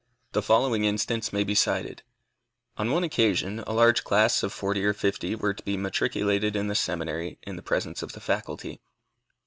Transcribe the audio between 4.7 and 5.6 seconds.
or fifty were